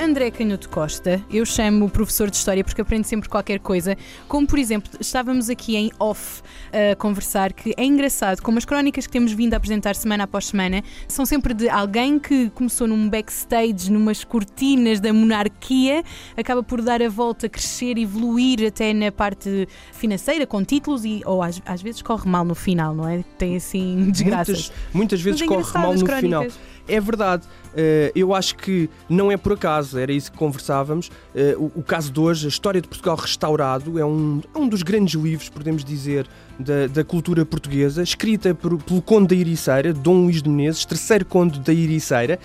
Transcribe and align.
André 0.00 0.30
Canhoto 0.30 0.68
Costa, 0.68 1.20
eu 1.28 1.44
chamo 1.44 1.86
o 1.86 1.90
professor 1.90 2.30
de 2.30 2.36
História 2.36 2.62
porque 2.62 2.80
aprendo 2.80 3.04
sempre 3.04 3.28
qualquer 3.28 3.58
coisa, 3.58 3.96
como 4.28 4.46
por 4.46 4.56
exemplo, 4.56 4.88
estávamos 5.00 5.50
aqui 5.50 5.76
em 5.76 5.90
off 5.98 6.40
a 6.72 6.94
conversar 6.94 7.52
que 7.52 7.74
é 7.76 7.84
engraçado 7.84 8.40
como 8.40 8.58
as 8.58 8.64
crónicas 8.64 9.06
que 9.08 9.12
temos 9.12 9.32
vindo 9.32 9.54
a 9.54 9.56
apresentar 9.56 9.96
semana 9.96 10.22
após 10.22 10.46
semana 10.46 10.84
são 11.08 11.26
sempre 11.26 11.52
de 11.52 11.68
alguém 11.68 12.16
que 12.16 12.48
começou 12.50 12.86
num 12.86 13.08
backstage, 13.08 13.90
numas 13.90 14.22
cortinas 14.22 15.00
da 15.00 15.12
monarquia, 15.12 16.04
acaba 16.36 16.62
por 16.62 16.80
dar 16.80 17.02
a 17.02 17.08
volta, 17.08 17.48
crescer, 17.48 17.98
evoluir 17.98 18.68
até 18.68 18.94
na 18.94 19.10
parte 19.10 19.66
financeira, 19.92 20.46
com 20.46 20.64
títulos 20.64 21.04
e 21.04 21.22
ou 21.26 21.42
às, 21.42 21.60
às 21.66 21.82
vezes 21.82 22.02
corre 22.02 22.30
mal 22.30 22.44
no 22.44 22.54
final, 22.54 22.94
não 22.94 23.08
é? 23.08 23.24
Tem 23.36 23.56
assim 23.56 24.10
desgraças. 24.12 24.70
Muitas, 24.94 24.94
muitas 24.94 25.20
vezes 25.20 25.42
é 25.42 25.46
corre 25.46 25.72
mal 25.78 25.92
no 25.92 26.04
crónicas. 26.04 26.20
final. 26.20 26.77
É 26.88 26.98
verdade. 27.00 27.46
Eh, 27.76 28.10
eu 28.14 28.34
acho 28.34 28.56
que 28.56 28.88
não 29.08 29.30
é 29.30 29.36
por 29.36 29.52
acaso, 29.52 29.98
era 29.98 30.10
isso 30.10 30.32
que 30.32 30.38
conversávamos. 30.38 31.10
Eh, 31.34 31.54
o, 31.58 31.82
caso 31.82 32.10
de 32.10 32.18
hoje, 32.18 32.46
a 32.46 32.48
história 32.48 32.80
de 32.80 32.88
Portugal 32.88 33.14
restaurado, 33.16 33.98
é 33.98 34.04
um, 34.04 34.40
é 34.54 34.58
um 34.58 34.66
dos 34.68 34.82
grandes 34.82 35.20
livros, 35.20 35.48
podemos 35.50 35.84
dizer, 35.84 36.26
da, 36.58 36.86
da 36.86 37.04
cultura 37.04 37.44
portuguesa, 37.44 38.02
escrita 38.02 38.54
por- 38.54 38.82
pelo 38.82 39.02
Conde 39.02 39.28
da 39.28 39.34
Iriceira, 39.34 39.92
Dom 39.92 40.22
Luís 40.24 40.42
de 40.42 40.48
Menezes, 40.48 40.84
terceiro 40.86 41.24
Conde 41.26 41.60
da 41.60 41.72
Iriceira. 41.72 42.38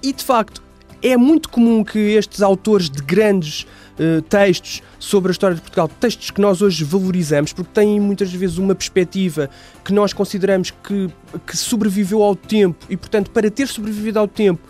E 0.00 0.12
de 0.12 0.22
facto, 0.24 0.62
é 1.02 1.16
muito 1.16 1.48
comum 1.48 1.82
que 1.82 1.98
estes 1.98 2.40
autores 2.40 2.88
de 2.88 3.02
grandes 3.02 3.66
eh, 3.98 4.22
textos 4.28 4.82
sobre 4.98 5.30
a 5.30 5.32
história 5.32 5.56
de 5.56 5.60
Portugal, 5.60 5.88
textos 5.88 6.30
que 6.30 6.40
nós 6.40 6.62
hoje 6.62 6.84
valorizamos, 6.84 7.52
porque 7.52 7.70
têm 7.72 7.98
muitas 7.98 8.32
vezes 8.32 8.56
uma 8.56 8.74
perspectiva 8.74 9.50
que 9.84 9.92
nós 9.92 10.12
consideramos 10.12 10.70
que, 10.70 11.08
que 11.46 11.56
sobreviveu 11.56 12.22
ao 12.22 12.36
tempo 12.36 12.86
e, 12.88 12.96
portanto, 12.96 13.30
para 13.30 13.50
ter 13.50 13.66
sobrevivido 13.66 14.18
ao 14.18 14.28
tempo, 14.28 14.60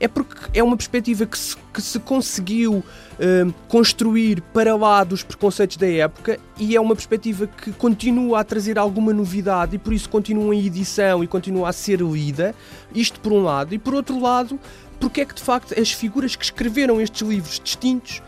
é 0.00 0.08
porque 0.08 0.36
é 0.54 0.62
uma 0.62 0.76
perspectiva 0.76 1.26
que 1.26 1.36
se, 1.36 1.56
que 1.72 1.82
se 1.82 1.98
conseguiu 1.98 2.82
eh, 3.18 3.46
construir 3.68 4.40
para 4.54 4.74
lá 4.76 5.02
dos 5.04 5.22
preconceitos 5.22 5.76
da 5.76 5.88
época 5.88 6.38
e 6.58 6.76
é 6.76 6.80
uma 6.80 6.94
perspectiva 6.94 7.46
que 7.46 7.72
continua 7.72 8.40
a 8.40 8.44
trazer 8.44 8.78
alguma 8.78 9.12
novidade 9.12 9.76
e 9.76 9.78
por 9.78 9.92
isso 9.92 10.08
continua 10.08 10.54
em 10.54 10.64
edição 10.64 11.22
e 11.22 11.26
continua 11.26 11.68
a 11.68 11.72
ser 11.72 12.00
lida. 12.00 12.54
Isto 12.94 13.20
por 13.20 13.32
um 13.32 13.42
lado. 13.42 13.74
E 13.74 13.78
por 13.78 13.94
outro 13.94 14.18
lado, 14.20 14.58
porque 15.00 15.20
é 15.20 15.24
que 15.24 15.34
de 15.34 15.42
facto 15.42 15.78
as 15.78 15.92
figuras 15.92 16.36
que 16.36 16.44
escreveram 16.44 17.00
estes 17.00 17.26
livros 17.26 17.60
distintos 17.62 18.22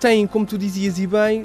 têm, 0.00 0.26
como 0.26 0.46
tu 0.46 0.56
dizias 0.56 0.98
e 0.98 1.06
bem, 1.06 1.44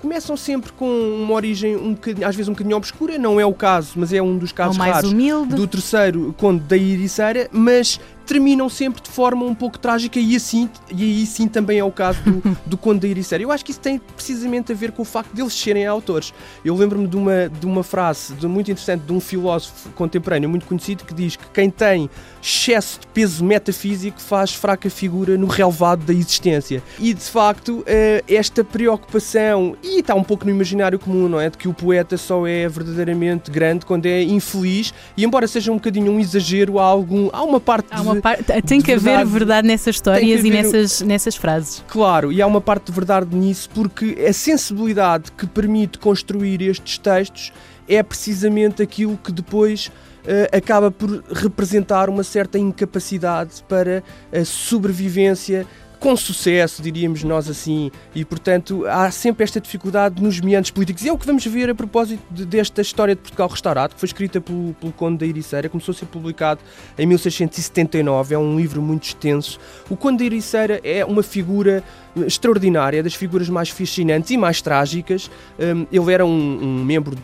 começam 0.00 0.36
sempre 0.36 0.72
com 0.72 0.88
uma 1.22 1.34
origem 1.34 1.76
um 1.76 1.96
às 2.26 2.34
vezes 2.34 2.48
um 2.48 2.52
bocadinho 2.52 2.76
obscura, 2.76 3.18
não 3.18 3.38
é 3.40 3.46
o 3.46 3.54
caso, 3.54 3.92
mas 3.96 4.12
é 4.12 4.20
um 4.20 4.36
dos 4.36 4.52
casos 4.52 4.76
mais 4.76 4.94
raros 4.94 5.12
humilde. 5.12 5.54
do 5.54 5.66
terceiro 5.66 6.34
conde 6.38 6.60
da 6.64 6.76
Iriceira, 6.76 7.48
mas 7.52 7.98
terminam 8.26 8.70
sempre 8.70 9.02
de 9.02 9.10
forma 9.10 9.44
um 9.44 9.54
pouco 9.54 9.78
trágica 9.78 10.18
e 10.18 10.34
assim 10.34 10.70
e 10.90 11.02
aí 11.02 11.26
sim 11.26 11.46
também 11.46 11.78
é 11.78 11.84
o 11.84 11.92
caso 11.92 12.22
do, 12.22 12.56
do 12.64 12.76
conde 12.78 13.00
da 13.00 13.08
Iriceira. 13.08 13.44
Eu 13.44 13.52
acho 13.52 13.62
que 13.64 13.70
isso 13.70 13.80
tem 13.80 13.98
precisamente 13.98 14.72
a 14.72 14.74
ver 14.74 14.92
com 14.92 15.02
o 15.02 15.04
facto 15.04 15.32
deles 15.34 15.52
serem 15.52 15.86
autores. 15.86 16.32
Eu 16.64 16.74
lembro-me 16.74 17.06
de 17.06 17.16
uma, 17.16 17.48
de 17.50 17.66
uma 17.66 17.82
frase 17.82 18.32
de- 18.32 18.46
muito 18.48 18.70
interessante 18.70 19.02
de 19.02 19.12
um 19.12 19.20
filósofo 19.20 19.90
contemporâneo 19.90 20.48
muito 20.48 20.64
conhecido 20.64 21.04
que 21.04 21.12
diz 21.12 21.36
que 21.36 21.44
quem 21.52 21.68
tem 21.68 22.08
excesso 22.42 23.00
de 23.00 23.06
peso 23.08 23.44
metafísico 23.44 24.18
faz 24.20 24.54
fraca 24.54 24.88
figura 24.88 25.36
no 25.36 25.46
relevado 25.46 26.04
da 26.06 26.12
existência. 26.14 26.82
E 26.98 27.12
de 27.12 27.20
facto, 27.24 27.82
eh, 27.86 28.24
esta 28.26 28.64
preocupação, 28.64 29.43
e 29.82 30.00
está 30.00 30.14
um 30.14 30.22
pouco 30.24 30.44
no 30.44 30.50
imaginário 30.50 30.98
comum, 30.98 31.28
não 31.28 31.40
é? 31.40 31.50
De 31.50 31.58
que 31.58 31.68
o 31.68 31.74
poeta 31.74 32.16
só 32.16 32.46
é 32.46 32.68
verdadeiramente 32.68 33.50
grande 33.50 33.84
quando 33.86 34.06
é 34.06 34.22
infeliz, 34.22 34.92
e 35.16 35.24
embora 35.24 35.46
seja 35.46 35.70
um 35.72 35.76
bocadinho 35.76 36.12
um 36.12 36.20
exagero, 36.20 36.78
há, 36.78 36.84
algum, 36.84 37.28
há 37.32 37.42
uma 37.42 37.60
parte 37.60 37.88
Há 37.90 38.00
uma 38.02 38.14
de- 38.14 38.20
par- 38.20 38.38
Tem 38.66 38.80
que 38.80 38.86
de 38.86 38.92
haver 38.92 39.00
verdade- 39.04 39.30
verdade 39.30 39.68
nessas 39.68 39.96
histórias 39.96 40.44
e 40.44 40.50
nessas, 40.50 41.00
nessas 41.02 41.36
frases. 41.36 41.84
Claro, 41.88 42.32
e 42.32 42.40
há 42.40 42.46
uma 42.46 42.60
parte 42.60 42.86
de 42.86 42.92
verdade 42.92 43.34
nisso, 43.36 43.68
porque 43.74 44.16
a 44.28 44.32
sensibilidade 44.32 45.30
que 45.32 45.46
permite 45.46 45.98
construir 45.98 46.62
estes 46.62 46.98
textos 46.98 47.52
é 47.88 48.02
precisamente 48.02 48.82
aquilo 48.82 49.16
que 49.22 49.30
depois 49.30 49.90
eh, 50.26 50.48
acaba 50.56 50.90
por 50.90 51.22
representar 51.30 52.08
uma 52.08 52.22
certa 52.24 52.58
incapacidade 52.58 53.62
para 53.68 54.02
a 54.32 54.42
sobrevivência 54.44 55.66
com 56.04 56.14
sucesso, 56.18 56.82
diríamos 56.82 57.24
nós 57.24 57.48
assim, 57.48 57.90
e 58.14 58.26
portanto 58.26 58.84
há 58.86 59.10
sempre 59.10 59.42
esta 59.42 59.58
dificuldade 59.58 60.22
nos 60.22 60.38
meandros 60.38 60.70
políticos. 60.70 61.02
E 61.02 61.08
é 61.08 61.12
o 61.14 61.16
que 61.16 61.24
vamos 61.24 61.46
ver 61.46 61.70
a 61.70 61.74
propósito 61.74 62.22
de- 62.30 62.44
desta 62.44 62.82
história 62.82 63.14
de 63.14 63.22
Portugal 63.22 63.48
restaurado, 63.48 63.94
que 63.94 64.00
foi 64.00 64.06
escrita 64.06 64.38
pelo, 64.38 64.74
pelo 64.74 64.92
Conde 64.92 65.16
da 65.20 65.24
Iriceira, 65.24 65.66
começou 65.66 65.92
a 65.92 65.96
ser 65.96 66.04
publicado 66.04 66.60
em 66.98 67.06
1679, 67.06 68.34
é 68.34 68.38
um 68.38 68.54
livro 68.54 68.82
muito 68.82 69.04
extenso. 69.04 69.58
O 69.88 69.96
Conde 69.96 70.18
da 70.18 70.24
Iriceira 70.24 70.78
é 70.84 71.06
uma 71.06 71.22
figura 71.22 71.82
extraordinária, 72.26 73.02
das 73.02 73.14
figuras 73.14 73.48
mais 73.48 73.70
fascinantes 73.70 74.30
e 74.30 74.36
mais 74.36 74.60
trágicas. 74.60 75.30
Hum, 75.58 75.86
ele 75.90 76.12
era 76.12 76.24
um, 76.24 76.30
um 76.62 76.84
membro 76.84 77.16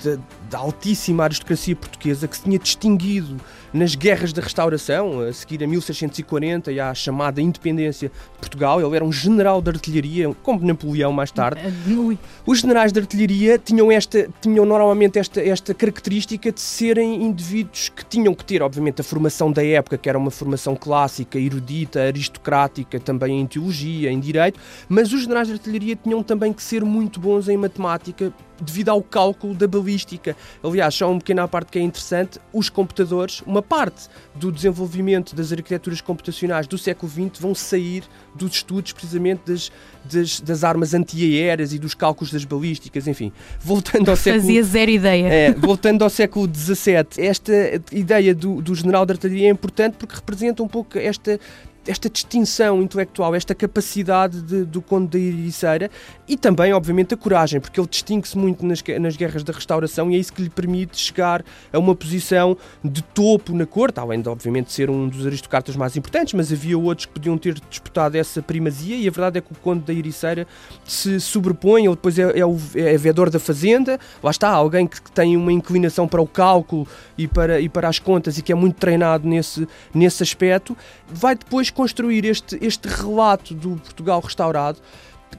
da 0.51 0.59
altíssima 0.59 1.25
aristocracia 1.25 1.77
portuguesa 1.77 2.27
que 2.27 2.37
se 2.37 2.43
tinha 2.45 2.59
distinguido 2.59 3.37
nas 3.73 3.95
guerras 3.95 4.33
da 4.33 4.43
restauração, 4.43 5.21
a 5.21 5.33
seguir 5.33 5.63
a 5.63 5.67
1640 5.67 6.73
e 6.73 6.81
à 6.81 6.93
chamada 6.93 7.41
independência 7.41 8.09
de 8.09 8.39
Portugal. 8.39 8.70
Ele 8.79 8.95
era 8.95 9.05
um 9.05 9.11
general 9.11 9.63
de 9.63 9.71
artilharia, 9.71 10.31
como 10.43 10.65
Napoleão 10.65 11.11
mais 11.13 11.31
tarde. 11.31 11.63
Ah, 11.65 11.91
ui. 11.91 12.19
Os 12.45 12.61
generais 12.61 12.93
de 12.93 13.01
artilharia 13.01 13.59
tinham, 13.59 13.91
esta, 13.91 14.29
tinham 14.43 14.67
normalmente 14.67 15.19
esta, 15.19 15.41
esta 15.41 15.73
característica 15.73 16.53
de 16.53 16.61
serem 16.61 17.23
indivíduos 17.23 17.89
que 17.89 18.05
tinham 18.05 18.35
que 18.35 18.45
ter, 18.45 18.63
obviamente, 18.63 19.01
a 19.01 19.05
formação 19.05 19.51
da 19.51 19.65
época, 19.65 19.97
que 19.97 20.09
era 20.09 20.19
uma 20.19 20.31
formação 20.31 20.77
clássica, 20.77 21.39
erudita, 21.39 22.03
aristocrática, 22.03 23.01
também 23.01 23.41
em 23.41 23.47
teologia, 23.47 24.11
em 24.11 24.21
direito, 24.21 24.61
mas 24.89 25.13
os 25.13 25.23
generais 25.23 25.49
de 25.49 25.55
artilharia 25.55 25.97
tinham 25.97 26.23
também 26.23 26.53
que 26.53 26.63
ser 26.63 26.85
muito 26.85 27.19
bons 27.19 27.49
em 27.49 27.57
matemática 27.57 28.33
devido 28.61 28.91
ao 28.91 29.03
cálculo 29.03 29.55
da 29.55 29.67
balística. 29.67 30.37
Aliás, 30.63 30.95
só 30.95 31.11
uma 31.11 31.19
pequena 31.19 31.47
parte 31.49 31.73
que 31.73 31.79
é 31.79 31.83
interessante, 31.83 32.39
os 32.53 32.69
computadores, 32.69 33.43
uma 33.47 33.63
parte 33.63 34.09
do 34.35 34.53
desenvolvimento 34.53 35.35
das 35.35 35.53
arquiteturas 35.53 36.01
computacionais 36.01 36.67
do 36.67 36.79
século 36.79 37.11
XX 37.11 37.41
vão 37.41 37.55
sair 37.55 38.05
dos 38.35 38.53
estudos 38.53 38.93
precisamente 38.93 39.43
das, 39.47 39.73
das, 40.05 40.41
das 40.41 40.65
armas 40.65 40.95
antiaéreas 40.95 41.73
e 41.73 41.79
dos 41.79 41.95
cálculos 41.95 42.33
das 42.33 42.45
balísticas, 42.45 43.07
enfim. 43.07 43.33
Voltando 43.61 44.11
ao 44.11 44.17
século... 44.17 44.43
Fazia 44.43 44.63
zero 44.63 44.91
ideia. 44.91 45.27
É, 45.27 45.53
voltando 45.53 46.03
ao 46.03 46.11
século 46.11 46.49
XVII, 46.53 47.07
esta 47.19 47.53
ideia 47.93 48.35
do, 48.35 48.63
do 48.63 48.75
general 48.75 49.05
de 49.05 49.13
artilharia 49.13 49.49
é 49.49 49.51
importante 49.51 49.97
porque 49.99 50.15
representa 50.15 50.63
um 50.63 50.69
pouco 50.69 50.99
esta, 50.99 51.39
esta 51.87 52.09
distinção 52.09 52.81
intelectual, 52.83 53.35
esta 53.35 53.55
capacidade 53.55 54.41
de- 54.43 54.65
do 54.65 54.81
Conde 54.81 55.09
da 55.09 55.19
Iriceira 55.19 55.91
e 56.29 56.37
também, 56.37 56.73
obviamente, 56.73 57.13
a 57.15 57.17
coragem, 57.17 57.61
porque 57.61 57.81
ele 57.81 57.89
distingue-se 57.89 58.39
muito 58.39 58.65
nas, 58.65 58.83
nas 59.01 59.17
guerras 59.17 59.43
da 59.43 59.53
restauração 59.53 60.11
e 60.11 60.15
é 60.15 60.19
isso 60.19 60.33
que 60.33 60.43
lhe 60.43 60.51
permite 60.51 60.97
chegar 60.99 61.45
a 61.73 61.79
uma 61.79 61.95
posição 61.95 62.57
de 62.85 63.03
topo 63.03 63.55
na 63.55 63.67
corte, 63.67 63.99
além 63.99 64.21
de, 64.21 64.29
obviamente, 64.29 64.73
ser 64.73 64.89
um 64.89 65.09
dos 65.09 65.27
aristocratas 65.27 65.75
mais 65.77 65.97
importantes, 65.97 66.35
mas 66.35 66.53
havia 66.53 66.79
outros 66.79 67.07
que 67.07 67.13
podiam 67.13 67.37
ter 67.37 67.61
disputado 67.69 68.17
essa 68.17 68.41
primazia 68.41 68.97
e 68.97 69.09
a 69.09 69.11
verdade 69.11 69.39
é 69.39 69.41
que 69.41 69.53
o 69.53 69.57
Conde 69.57 69.85
da 69.85 69.93
Iriceira 69.93 70.47
se 70.85 71.21
sobrepõe, 71.21 71.85
ele 71.85 71.95
depois 71.95 72.19
é, 72.19 72.39
é 72.39 72.47
o 72.47 72.57
é 72.75 72.97
vedor 72.97 73.31
da 73.31 73.39
fazenda, 73.39 73.99
lá 74.23 74.31
está, 74.31 74.49
alguém 74.49 74.87
que 74.87 75.01
que 75.01 75.11
tem 75.11 75.37
uma 75.37 75.53
inclinação 75.53 76.07
para 76.07 76.21
o 76.21 76.27
cálculo 76.27 76.87
e 77.17 77.27
para, 77.27 77.61
e 77.61 77.69
para 77.69 77.89
as 77.89 77.99
contas 77.99 78.39
e 78.39 78.43
que 78.43 78.53
é 78.53 78.55
muito 78.55 78.77
treinado 78.77 79.27
nesse, 79.27 79.67
nesse 79.95 80.23
aspecto, 80.23 80.77
vai 81.09 81.35
depois 81.35 81.70
construir 81.73 82.25
este, 82.25 82.59
este 82.61 82.89
relato 82.89 83.55
do 83.55 83.77
Portugal 83.77 84.21
restaurado, 84.21 84.79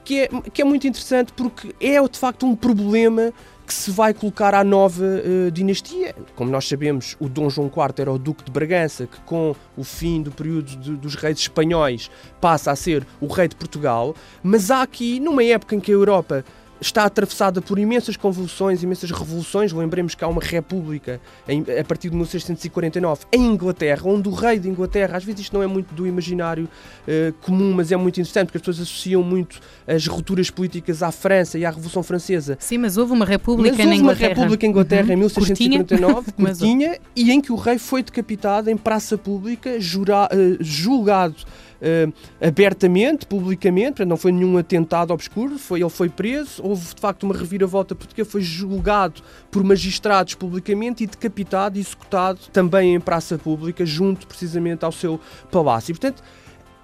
que 0.04 0.22
é, 0.22 0.28
que 0.54 0.62
é 0.62 0.66
muito 0.66 0.88
interessante 0.88 1.34
porque 1.34 1.76
é 1.80 2.02
de 2.08 2.18
facto 2.20 2.46
um 2.46 2.56
problema 2.56 3.34
que 3.68 3.74
se 3.74 3.92
vai 3.92 4.14
colocar 4.14 4.54
à 4.54 4.64
nova 4.66 5.06
eh, 5.06 5.50
dinastia. 5.52 6.14
Como 6.36 6.52
nós 6.52 6.68
sabemos, 6.68 7.16
o 7.22 7.30
Dom 7.30 7.50
João 7.50 7.68
IV 7.68 7.94
era 8.02 8.12
o 8.12 8.18
Duque 8.18 8.44
de 8.44 8.52
Bragança, 8.52 9.08
que 9.08 9.20
com 9.22 9.56
o 9.78 9.84
fim 9.84 10.22
do 10.22 10.32
período 10.32 10.76
de- 10.76 10.96
dos 10.98 11.16
reis 11.16 11.40
espanhóis 11.40 12.10
passa 12.42 12.72
a 12.72 12.76
ser 12.76 13.06
o 13.22 13.28
rei 13.28 13.48
de 13.48 13.56
Portugal, 13.56 14.14
mas 14.44 14.72
há 14.72 14.82
aqui, 14.82 15.20
numa 15.22 15.44
época 15.44 15.76
em 15.76 15.80
que 15.80 15.92
a 15.92 15.94
Europa 15.94 16.44
está 16.82 17.06
atravessada 17.06 17.62
por 17.62 17.78
imensas 17.78 18.18
convulsões, 18.18 18.82
imensas 18.82 19.12
revoluções. 19.12 19.72
Lembremos 19.72 20.16
que 20.16 20.24
há 20.24 20.28
uma 20.28 20.42
república 20.42 21.22
em- 21.48 21.64
a 21.80 21.84
partir 21.86 22.10
de 22.10 22.16
1649 22.16 23.26
em 23.32 23.46
Inglaterra, 23.46 24.02
onde 24.06 24.28
o 24.28 24.32
rei 24.34 24.58
de 24.58 24.68
Inglaterra, 24.68 25.16
às 25.18 25.24
vezes 25.24 25.42
isto 25.42 25.54
não 25.54 25.62
é 25.62 25.68
muito 25.68 25.94
do 25.94 26.08
imaginário 26.08 26.68
eh, 27.08 27.34
comum, 27.42 27.74
mas 27.74 27.92
é 27.92 27.96
muito 27.96 28.20
interessante 28.20 28.48
porque 28.48 28.58
as 28.58 28.62
pessoas 28.64 28.80
associam 28.88 29.22
muito 29.24 29.60
as 29.88 30.08
rupturas 30.08 30.50
políticas 30.50 31.04
à 31.04 31.12
França 31.12 31.58
e 31.60 31.66
à 31.66 31.70
Revolução 31.70 32.02
Francesa. 32.04 32.58
Sim, 32.60 32.80
mas 32.80 32.98
houve 32.98 33.14
uma 33.14 33.26
república 33.26 33.76
Mas 33.78 33.86
houve 33.88 34.02
uma 34.02 34.14
república 34.14 34.66
em 34.66 34.70
Inglaterra 34.70 35.08
Uhum. 35.08 35.14
em 35.14 35.18
1649, 35.18 36.32
Mas- 36.38 36.58
curtinha, 36.60 36.98
e 37.16 37.32
em 37.32 37.40
que 37.40 37.52
o 37.52 37.56
rei 37.56 37.78
foi 37.78 38.02
decapitado 38.02 38.70
em 38.70 38.78
praça 38.78 39.18
pública, 39.18 39.80
jura- 39.80 40.28
eh, 40.32 40.58
julgado 40.60 41.36
uh, 41.82 42.14
abertamente, 42.40 43.26
publicamente, 43.26 44.06
não 44.06 44.18
foi 44.18 44.32
nenhum 44.32 44.58
atentado 44.58 45.14
obscuro, 45.14 45.58
foi, 45.58 45.82
ele 45.82 45.90
foi 45.90 46.10
preso, 46.10 46.64
houve 46.64 46.94
de 46.94 47.02
facto 47.02 47.24
uma 47.24 47.36
reviravolta 47.36 47.96
porque 47.96 48.24
foi 48.24 48.42
julgado 48.42 49.22
por 49.50 49.64
magistrados 49.64 50.36
publicamente 50.36 51.04
e 51.04 51.08
decapitado 51.08 51.78
e 51.78 51.82
executado 51.82 52.40
também 52.54 52.96
em 52.96 53.00
praça 53.00 53.38
pública, 53.38 53.86
junto 53.86 54.28
precisamente 54.28 54.86
ao 54.86 54.92
seu 54.92 55.20
palácio. 55.52 55.92
E, 55.92 55.94
portanto, 55.94 56.24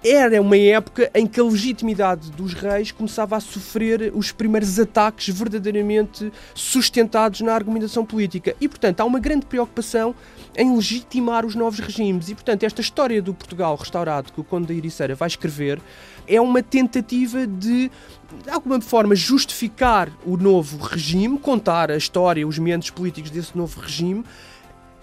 era 0.02 0.40
uma 0.40 0.56
época 0.56 1.10
em 1.12 1.26
que 1.26 1.40
a 1.40 1.44
legitimidade 1.44 2.30
dos 2.30 2.54
reis 2.54 2.92
começava 2.92 3.36
a 3.36 3.40
sofrer 3.40 4.12
os 4.14 4.30
primeiros 4.30 4.78
ataques 4.78 5.28
verdadeiramente 5.28 6.32
sustentados 6.54 7.40
na 7.40 7.52
argumentação 7.52 8.04
política. 8.04 8.54
E, 8.60 8.68
portanto, 8.68 9.00
há 9.00 9.04
uma 9.04 9.18
grande 9.18 9.46
preocupação 9.46 10.14
em 10.56 10.74
legitimar 10.74 11.44
os 11.44 11.56
novos 11.56 11.80
regimes. 11.80 12.28
E, 12.28 12.34
portanto, 12.34 12.62
esta 12.62 12.80
história 12.80 13.20
do 13.20 13.34
Portugal 13.34 13.74
restaurado 13.74 14.32
que 14.32 14.40
o 14.40 14.44
Conde 14.44 14.68
da 14.68 14.74
Iriceira 14.74 15.16
vai 15.16 15.26
escrever 15.26 15.80
é 16.28 16.40
uma 16.40 16.62
tentativa 16.62 17.44
de, 17.44 17.90
de 18.44 18.50
alguma 18.50 18.80
forma, 18.80 19.16
justificar 19.16 20.10
o 20.24 20.36
novo 20.36 20.78
regime, 20.78 21.38
contar 21.38 21.90
a 21.90 21.96
história, 21.96 22.46
os 22.46 22.58
momentos 22.58 22.90
políticos 22.90 23.30
desse 23.30 23.56
novo 23.56 23.80
regime, 23.80 24.22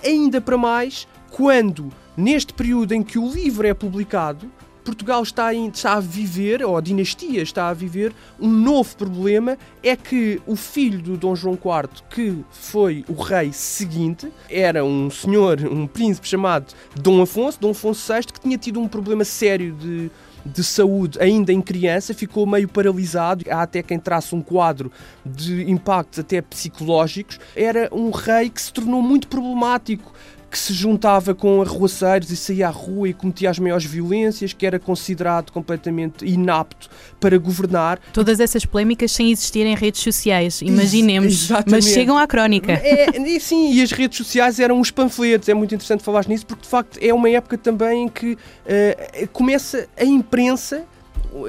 ainda 0.03 0.39
para 0.39 0.57
mais 0.57 1.05
quando, 1.31 1.91
neste 2.15 2.53
período 2.53 2.93
em 2.93 3.03
que 3.03 3.19
o 3.19 3.29
livro 3.29 3.67
é 3.67 3.73
publicado, 3.73 4.49
Portugal 4.85 5.23
está 5.23 5.49
a, 5.49 5.99
viver, 5.99 6.63
ou 6.63 6.77
a 6.77 6.81
dinastia 6.81 7.41
está 7.41 7.69
a 7.69 7.73
viver, 7.73 8.13
um 8.39 8.47
novo 8.47 8.95
problema: 8.95 9.57
é 9.81 9.95
que 9.95 10.39
o 10.45 10.55
filho 10.55 11.01
do 11.01 11.17
Dom 11.17 11.35
João 11.35 11.55
IV, 11.55 12.03
que 12.09 12.45
foi 12.51 13.03
o 13.09 13.19
rei 13.19 13.51
seguinte, 13.51 14.31
era 14.47 14.85
um 14.85 15.09
senhor, 15.09 15.59
um 15.61 15.87
príncipe 15.87 16.27
chamado 16.27 16.73
Dom 16.95 17.21
Afonso, 17.21 17.59
Dom 17.59 17.71
Afonso 17.71 18.13
VI, 18.13 18.27
que 18.27 18.39
tinha 18.39 18.57
tido 18.57 18.79
um 18.79 18.87
problema 18.87 19.25
sério 19.25 19.73
de 19.73 20.11
de 20.45 20.63
saúde 20.63 21.17
ainda 21.19 21.51
em 21.51 21.59
criança, 21.59 22.13
ficou 22.13 22.45
meio 22.45 22.67
paralisado. 22.67 23.43
Há 23.49 23.63
até 23.63 23.81
quem 23.81 23.97
traça 23.97 24.35
um 24.35 24.41
quadro 24.41 24.91
de 25.25 25.69
impactos 25.69 26.19
até 26.19 26.39
psicológicos. 26.41 27.39
Era 27.55 27.89
um 27.91 28.11
rei 28.11 28.49
que 28.49 28.61
se 28.61 28.71
tornou 28.71 29.01
muito 29.01 29.27
problemático 29.27 30.13
que 30.55 30.59
se 30.59 30.73
juntava 30.73 31.35
com 31.35 31.61
arruaceiros 31.61 32.31
e 32.31 32.37
saía 32.37 32.69
à 32.69 32.71
rua 32.71 33.09
e 33.09 33.13
cometia 33.13 33.49
as 33.49 33.59
maiores 33.59 33.83
violências, 33.83 34.53
que 34.53 34.65
era 34.65 34.79
considerado 34.79 35.51
completamente 35.51 36.25
inapto 36.25 36.89
para 37.19 37.37
governar. 37.37 37.99
Todas 38.13 38.39
essas 38.39 38.65
polémicas 38.65 39.11
sem 39.11 39.33
existir 39.33 39.65
em 39.65 39.75
redes 39.75 39.99
sociais, 40.01 40.61
imaginemos, 40.61 41.33
Exatamente. 41.33 41.71
mas 41.71 41.93
chegam 41.93 42.17
à 42.17 42.25
crónica. 42.25 42.71
É, 42.71 43.37
sim, 43.37 43.73
e 43.73 43.81
as 43.81 43.91
redes 43.91 44.17
sociais 44.17 44.57
eram 44.57 44.79
os 44.79 44.91
panfletos, 44.91 45.49
é 45.49 45.53
muito 45.53 45.75
interessante 45.75 46.01
falar 46.01 46.25
nisso, 46.25 46.45
porque 46.45 46.63
de 46.63 46.69
facto 46.69 46.97
é 47.01 47.13
uma 47.13 47.29
época 47.29 47.57
também 47.57 48.03
em 48.03 48.07
que 48.07 48.35
uh, 48.35 49.27
começa 49.33 49.89
a 49.97 50.05
imprensa 50.05 50.85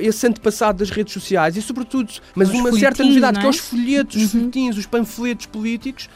esse 0.01 0.27
antepassado 0.27 0.79
das 0.79 0.91
redes 0.91 1.13
sociais 1.13 1.57
e 1.57 1.63
sobretudo, 1.63 2.13
mas 2.35 2.49
os 2.49 2.55
uma 2.57 2.73
certa 2.73 3.05
novidade, 3.05 3.39
é? 3.39 3.41
que 3.41 3.47
é 3.47 3.51
os 3.51 3.59
folhetos, 3.59 4.17
uhum. 4.17 4.25
os 4.25 4.33
folhetins, 4.33 4.77
os 4.77 4.87
panfletos 4.87 5.47
políticos, 5.47 6.09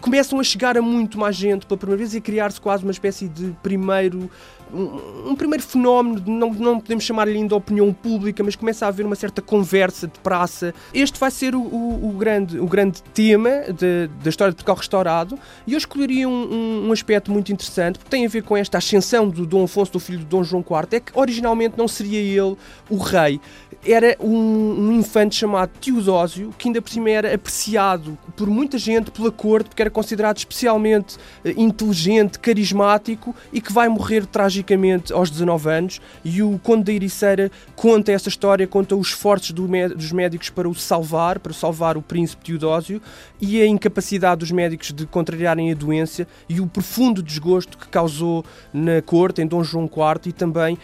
começam 0.00 0.38
a 0.38 0.44
chegar 0.44 0.76
a 0.76 0.82
muito 0.82 1.18
mais 1.18 1.36
gente 1.36 1.66
pela 1.66 1.78
primeira 1.78 1.98
vez 1.98 2.14
e 2.14 2.18
a 2.18 2.20
criar-se 2.20 2.60
quase 2.60 2.82
uma 2.82 2.92
espécie 2.92 3.28
de 3.28 3.54
primeiro 3.62 4.30
um, 4.72 5.30
um 5.30 5.36
primeiro 5.36 5.62
fenómeno, 5.62 6.22
não, 6.26 6.52
não 6.52 6.80
podemos 6.80 7.04
chamar 7.04 7.28
ainda 7.28 7.54
opinião 7.54 7.92
pública, 7.92 8.42
mas 8.42 8.56
começa 8.56 8.84
a 8.84 8.88
haver 8.88 9.06
uma 9.06 9.14
certa 9.14 9.40
conversa 9.40 10.06
de 10.06 10.18
praça. 10.20 10.74
Este 10.92 11.18
vai 11.18 11.30
ser 11.30 11.54
o, 11.54 11.60
o, 11.60 12.10
o 12.10 12.12
grande, 12.12 12.58
o 12.58 12.66
grande 12.66 13.02
tema 13.14 13.50
de, 13.72 14.08
da 14.22 14.28
história 14.28 14.50
de 14.50 14.56
Portugal 14.56 14.76
restaurado 14.76 15.38
e 15.66 15.72
eu 15.72 15.78
escolheria 15.78 16.28
um, 16.28 16.88
um, 16.88 16.92
aspecto 16.92 17.30
muito 17.30 17.52
interessante, 17.52 17.98
porque 17.98 18.10
tem 18.10 18.26
a 18.26 18.28
ver 18.28 18.42
com 18.42 18.56
esta 18.56 18.78
ascensão 18.78 19.28
do 19.28 19.46
Dom 19.46 19.64
Afonso, 19.64 19.92
do 19.92 20.00
filho 20.00 20.18
de 20.18 20.24
Dom 20.24 20.42
João 20.42 20.62
IV, 20.62 20.96
é 20.96 21.00
que 21.00 21.12
originalmente 21.14 21.76
não 21.78 21.86
seria 21.86 22.18
ele 22.18 22.56
o 22.90 22.96
rei, 22.96 23.40
era 23.86 24.16
um, 24.20 24.88
um 24.88 24.92
infante 24.92 25.36
chamado 25.36 25.70
Teodósio, 25.80 26.54
que 26.58 26.68
ainda 26.68 26.82
por 26.82 26.90
cima 26.90 27.10
era 27.10 27.34
apreciado 27.34 28.18
por 28.36 28.48
muita 28.48 28.78
gente 28.78 29.10
pela 29.10 29.30
corte, 29.30 29.68
porque 29.68 29.82
era 29.82 29.90
considerado 29.90 30.38
especialmente 30.38 31.16
uh, 31.16 31.48
inteligente, 31.56 32.38
carismático 32.38 33.34
e 33.52 33.60
que 33.60 33.72
vai 33.72 33.88
morrer 33.88 34.26
tragicamente 34.26 35.12
aos 35.12 35.30
19 35.30 35.70
anos. 35.70 36.00
E 36.24 36.42
o 36.42 36.58
Conde 36.62 36.84
da 36.84 36.92
Iriceira 36.92 37.50
conta 37.74 38.12
essa 38.12 38.28
história, 38.28 38.66
conta 38.66 38.96
os 38.96 39.08
esforços 39.08 39.52
do 39.52 39.66
dos 39.66 40.12
médicos 40.12 40.48
para 40.48 40.68
o 40.68 40.74
salvar, 40.74 41.38
para 41.38 41.52
salvar 41.52 41.96
o 41.96 42.02
príncipe 42.02 42.44
Teodósio 42.44 43.02
e 43.40 43.60
a 43.60 43.66
incapacidade 43.66 44.40
dos 44.40 44.50
médicos 44.50 44.92
de 44.92 45.06
contrariarem 45.06 45.70
a 45.72 45.74
doença 45.74 46.26
e 46.48 46.60
o 46.60 46.66
profundo 46.66 47.22
desgosto 47.22 47.76
que 47.76 47.88
causou 47.88 48.44
na 48.72 49.02
corte, 49.02 49.42
em 49.42 49.46
Dom 49.46 49.62
João 49.62 49.84
IV, 49.84 50.30
e 50.30 50.32
também 50.32 50.78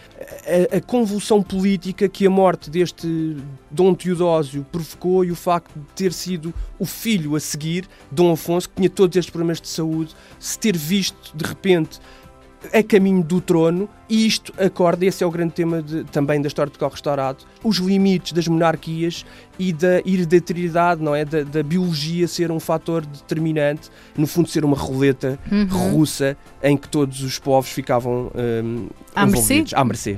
a, 0.73 0.77
a 0.77 0.81
convulsão 0.81 1.41
política 1.41 2.07
que 2.09 2.27
a 2.27 2.29
morte 2.29 2.69
deste 2.69 2.92
este 2.95 3.37
Dom 3.69 3.93
Teodósio 3.93 4.65
provocou 4.71 5.25
e 5.25 5.31
o 5.31 5.35
facto 5.35 5.73
de 5.73 5.85
ter 5.95 6.13
sido 6.13 6.53
o 6.77 6.85
filho 6.85 7.35
a 7.35 7.39
seguir, 7.39 7.87
Dom 8.11 8.31
Afonso, 8.31 8.69
que 8.69 8.75
tinha 8.75 8.89
todos 8.89 9.17
estes 9.17 9.31
problemas 9.31 9.59
de 9.59 9.67
saúde, 9.67 10.15
se 10.39 10.57
ter 10.57 10.77
visto 10.77 11.35
de 11.35 11.43
repente 11.43 11.99
a 12.73 12.81
caminho 12.81 13.21
do 13.21 13.41
trono, 13.41 13.89
e 14.07 14.25
isto 14.25 14.53
acorda, 14.57 15.05
esse 15.05 15.21
é 15.21 15.27
o 15.27 15.31
grande 15.31 15.51
tema 15.51 15.81
de, 15.81 16.05
também 16.05 16.41
da 16.41 16.47
história 16.47 16.69
de 16.69 16.77
Portugal 16.77 16.91
restaurado, 16.91 17.43
os 17.61 17.75
limites 17.77 18.31
das 18.31 18.47
monarquias 18.47 19.25
e 19.59 19.73
da 19.73 19.99
hereditariedade, 19.99 21.03
não 21.03 21.13
é? 21.13 21.25
Da, 21.25 21.43
da, 21.43 21.61
biologia 21.61 22.25
ser 22.25 22.51
um 22.51 22.61
fator 22.61 23.05
determinante, 23.05 23.89
no 24.15 24.25
fundo 24.25 24.47
ser 24.47 24.63
uma 24.63 24.77
roleta 24.77 25.37
uhum. 25.51 25.91
russa 25.91 26.37
em 26.61 26.77
que 26.77 26.87
todos 26.87 27.21
os 27.21 27.37
povos 27.37 27.69
ficavam 27.69 28.31
um, 28.33 28.87
à 29.13 29.25
mercê. 29.25 29.65
À 29.73 29.83
mercê. 29.83 30.17